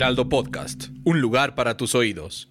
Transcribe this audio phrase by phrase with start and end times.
[0.00, 2.48] Heraldo Podcast, un lugar para tus oídos.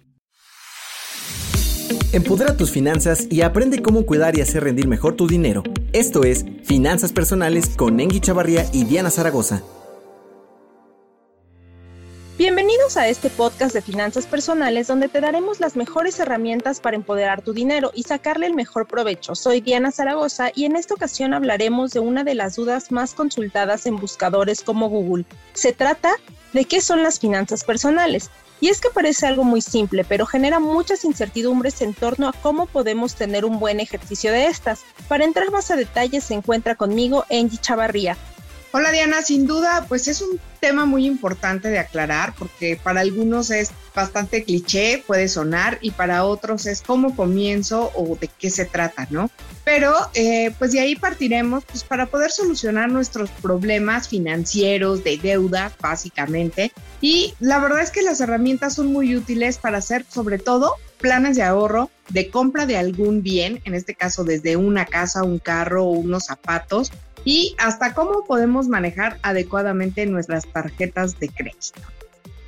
[2.12, 5.64] Empodera tus finanzas y aprende cómo cuidar y hacer rendir mejor tu dinero.
[5.92, 9.64] Esto es Finanzas Personales con Engi Chavarría y Diana Zaragoza.
[12.38, 17.42] Bienvenidos a este podcast de finanzas personales donde te daremos las mejores herramientas para empoderar
[17.42, 19.34] tu dinero y sacarle el mejor provecho.
[19.34, 23.86] Soy Diana Zaragoza y en esta ocasión hablaremos de una de las dudas más consultadas
[23.86, 25.24] en buscadores como Google.
[25.52, 26.12] Se trata
[26.52, 28.30] de qué son las finanzas personales.
[28.60, 32.66] Y es que parece algo muy simple, pero genera muchas incertidumbres en torno a cómo
[32.66, 34.82] podemos tener un buen ejercicio de estas.
[35.08, 38.18] Para entrar más a detalles se encuentra conmigo Angie Chavarría,
[38.72, 43.50] Hola Diana, sin duda, pues es un tema muy importante de aclarar porque para algunos
[43.50, 48.66] es bastante cliché, puede sonar, y para otros es cómo comienzo o de qué se
[48.66, 49.28] trata, ¿no?
[49.64, 55.72] Pero eh, pues de ahí partiremos pues para poder solucionar nuestros problemas financieros, de deuda,
[55.80, 56.70] básicamente.
[57.00, 61.36] Y la verdad es que las herramientas son muy útiles para hacer sobre todo planes
[61.36, 65.84] de ahorro, de compra de algún bien, en este caso desde una casa, un carro
[65.84, 66.92] o unos zapatos,
[67.24, 71.80] y hasta cómo podemos manejar adecuadamente nuestras tarjetas de crédito.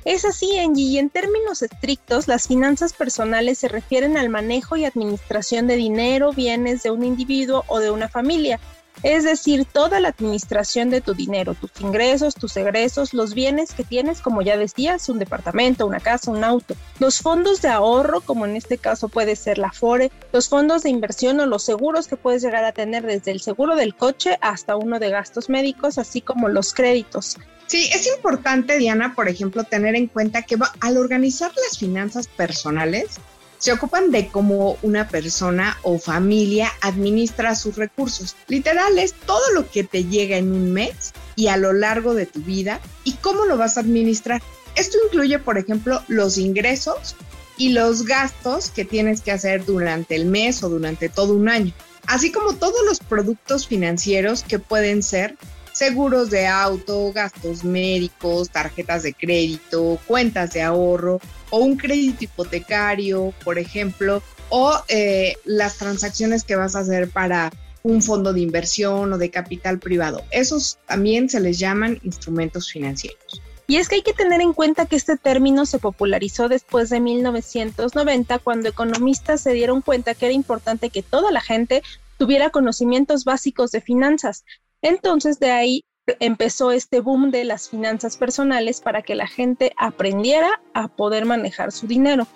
[0.05, 4.83] Es así, Angie, y en términos estrictos, las finanzas personales se refieren al manejo y
[4.83, 8.59] administración de dinero, bienes de un individuo o de una familia,
[9.01, 13.83] es decir, toda la administración de tu dinero, tus ingresos, tus egresos, los bienes que
[13.83, 18.45] tienes, como ya decías, un departamento, una casa, un auto, los fondos de ahorro, como
[18.45, 22.17] en este caso puede ser la FORE, los fondos de inversión o los seguros que
[22.17, 26.21] puedes llegar a tener desde el seguro del coche hasta uno de gastos médicos, así
[26.21, 27.37] como los créditos.
[27.67, 33.19] Sí, es importante, Diana, por ejemplo, tener en cuenta que al organizar las finanzas personales,
[33.63, 38.35] se ocupan de cómo una persona o familia administra sus recursos.
[38.49, 42.25] Literal es todo lo que te llega en un mes y a lo largo de
[42.25, 44.41] tu vida y cómo lo vas a administrar.
[44.75, 47.15] Esto incluye, por ejemplo, los ingresos
[47.55, 51.71] y los gastos que tienes que hacer durante el mes o durante todo un año,
[52.05, 55.37] así como todos los productos financieros que pueden ser
[55.73, 61.19] seguros de auto, gastos médicos, tarjetas de crédito, cuentas de ahorro
[61.49, 67.51] o un crédito hipotecario, por ejemplo, o eh, las transacciones que vas a hacer para
[67.83, 70.21] un fondo de inversión o de capital privado.
[70.31, 73.41] Esos también se les llaman instrumentos financieros.
[73.67, 76.99] Y es que hay que tener en cuenta que este término se popularizó después de
[76.99, 81.81] 1990 cuando economistas se dieron cuenta que era importante que toda la gente
[82.17, 84.45] tuviera conocimientos básicos de finanzas,
[84.83, 85.85] entonces de ahí
[86.19, 91.71] empezó este boom de las finanzas personales para que la gente aprendiera a poder manejar
[91.71, 92.27] su dinero.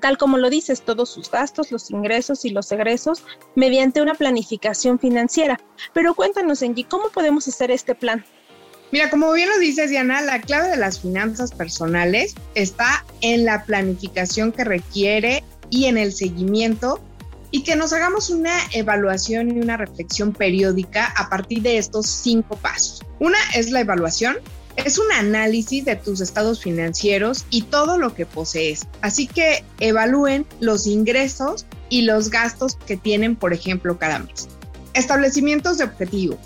[0.00, 4.98] Tal como lo dices, todos sus gastos, los ingresos y los egresos mediante una planificación
[4.98, 5.60] financiera.
[5.92, 8.24] Pero cuéntanos, Angie, ¿cómo podemos hacer este plan?
[8.90, 13.64] Mira, como bien lo dices, Diana, la clave de las finanzas personales está en la
[13.64, 17.00] planificación que requiere y en el seguimiento
[17.52, 22.56] y que nos hagamos una evaluación y una reflexión periódica a partir de estos cinco
[22.56, 23.04] pasos.
[23.20, 24.38] Una es la evaluación,
[24.76, 28.88] es un análisis de tus estados financieros y todo lo que posees.
[29.02, 34.48] Así que evalúen los ingresos y los gastos que tienen, por ejemplo, cada mes.
[34.94, 36.38] Establecimientos de objetivo.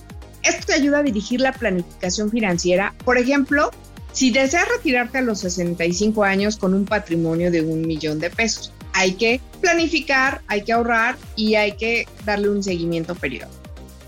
[0.42, 2.94] Esto te ayuda a dirigir la planificación financiera.
[3.04, 3.70] Por ejemplo,
[4.12, 8.72] si deseas retirarte a los 65 años con un patrimonio de un millón de pesos,
[8.96, 13.52] hay que planificar, hay que ahorrar y hay que darle un seguimiento periódico.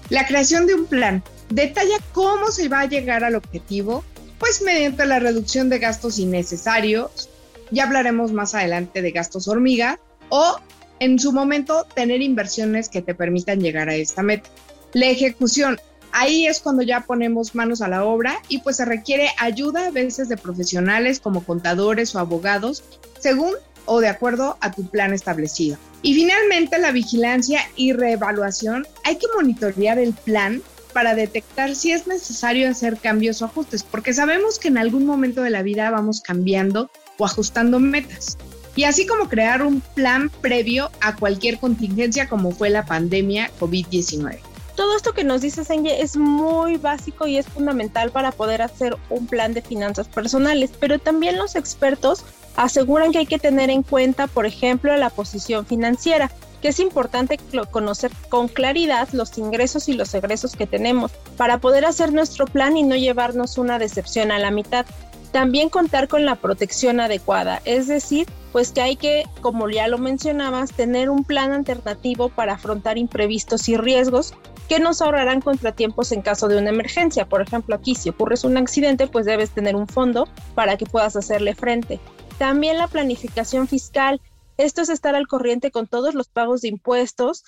[0.09, 4.03] La creación de un plan detalla cómo se va a llegar al objetivo,
[4.39, 7.29] pues mediante la reducción de gastos innecesarios,
[7.71, 10.59] ya hablaremos más adelante de gastos hormiga, o
[11.01, 14.49] en su momento tener inversiones que te permitan llegar a esta meta.
[14.95, 15.79] La ejecución,
[16.13, 19.91] ahí es cuando ya ponemos manos a la obra y pues se requiere ayuda a
[19.91, 22.85] veces de profesionales como contadores o abogados,
[23.21, 23.53] según
[23.89, 25.77] o de acuerdo a tu plan establecido.
[26.03, 28.87] Y finalmente, la vigilancia y reevaluación.
[29.05, 30.63] Hay que monitorear el plan
[30.93, 35.43] para detectar si es necesario hacer cambios o ajustes, porque sabemos que en algún momento
[35.43, 38.39] de la vida vamos cambiando o ajustando metas.
[38.77, 44.39] Y así como crear un plan previo a cualquier contingencia como fue la pandemia COVID-19.
[44.77, 48.97] Todo esto que nos dice Senye es muy básico y es fundamental para poder hacer
[49.11, 52.25] un plan de finanzas personales, pero también los expertos
[52.59, 56.29] aseguran que hay que tener en cuenta, por ejemplo, la posición financiera,
[56.61, 57.39] que es importante
[57.71, 62.77] conocer con claridad los ingresos y los egresos que tenemos para poder hacer nuestro plan
[62.77, 64.87] y no llevarnos una decepción a la mitad.
[65.31, 69.99] También contar con la protección adecuada, es decir, pues que hay que, como ya lo
[69.99, 74.35] mencionabas, tener un plan alternativo para afrontar imprevistos y riesgos
[74.69, 77.27] que nos ahorrarán contratiempos en caso de una emergencia.
[77.27, 80.27] Por ejemplo, aquí si ocurres un accidente, pues debes tener un fondo
[80.57, 82.01] para que puedas hacerle frente.
[82.39, 84.21] También la planificación fiscal.
[84.57, 87.45] Esto es estar al corriente con todos los pagos de impuestos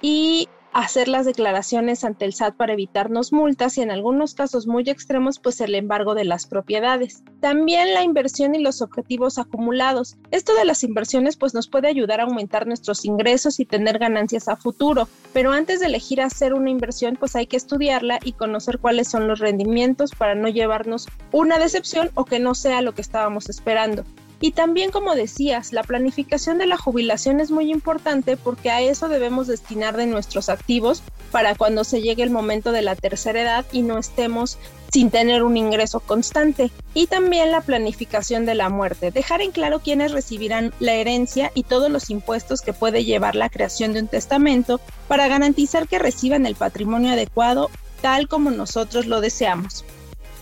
[0.00, 4.84] y hacer las declaraciones ante el SAT para evitarnos multas y en algunos casos muy
[4.88, 7.24] extremos pues el embargo de las propiedades.
[7.40, 10.16] También la inversión y los objetivos acumulados.
[10.30, 14.46] Esto de las inversiones pues nos puede ayudar a aumentar nuestros ingresos y tener ganancias
[14.46, 18.78] a futuro, pero antes de elegir hacer una inversión pues hay que estudiarla y conocer
[18.78, 23.02] cuáles son los rendimientos para no llevarnos una decepción o que no sea lo que
[23.02, 24.04] estábamos esperando.
[24.40, 29.08] Y también, como decías, la planificación de la jubilación es muy importante porque a eso
[29.08, 31.02] debemos destinar de nuestros activos
[31.32, 34.58] para cuando se llegue el momento de la tercera edad y no estemos
[34.92, 36.70] sin tener un ingreso constante.
[36.94, 41.64] Y también la planificación de la muerte, dejar en claro quiénes recibirán la herencia y
[41.64, 46.46] todos los impuestos que puede llevar la creación de un testamento para garantizar que reciban
[46.46, 47.70] el patrimonio adecuado
[48.00, 49.84] tal como nosotros lo deseamos.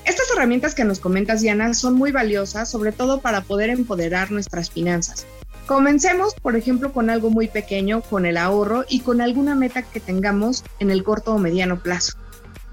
[0.07, 4.71] Estas herramientas que nos comentas, Diana, son muy valiosas, sobre todo para poder empoderar nuestras
[4.71, 5.27] finanzas.
[5.67, 9.99] Comencemos, por ejemplo, con algo muy pequeño, con el ahorro y con alguna meta que
[9.99, 12.13] tengamos en el corto o mediano plazo.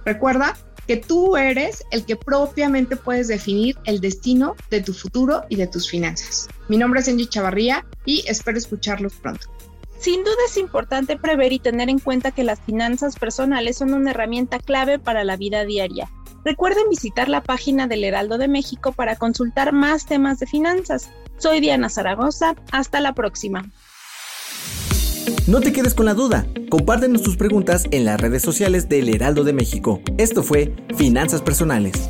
[0.05, 5.55] Recuerda que tú eres el que propiamente puedes definir el destino de tu futuro y
[5.55, 6.47] de tus finanzas.
[6.69, 9.47] Mi nombre es Angie Chavarría y espero escucharlos pronto.
[9.97, 14.11] Sin duda es importante prever y tener en cuenta que las finanzas personales son una
[14.11, 16.11] herramienta clave para la vida diaria
[16.45, 21.09] Recuerden visitar la página del Heraldo de México para consultar más temas de finanzas.
[21.37, 23.65] Soy Diana Zaragoza, hasta la próxima.
[25.47, 29.43] No te quedes con la duda, compártenos tus preguntas en las redes sociales del Heraldo
[29.43, 30.01] de México.
[30.17, 32.09] Esto fue Finanzas Personales.